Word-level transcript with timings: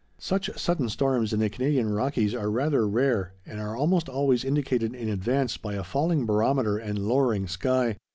Such 0.17 0.59
sudden 0.59 0.89
storms 0.89 1.31
in 1.31 1.39
the 1.39 1.49
Canadian 1.51 1.87
Rockies 1.91 2.33
are 2.33 2.49
rather 2.49 2.87
rare, 2.87 3.35
and 3.45 3.61
are 3.61 3.77
almost 3.77 4.09
always 4.09 4.43
indicated 4.43 4.95
in 4.95 5.09
advance 5.09 5.57
by 5.57 5.75
a 5.75 5.83
falling 5.83 6.25
barometer 6.25 6.79
and 6.79 6.97
lowering 6.97 7.47
sky. 7.47 7.97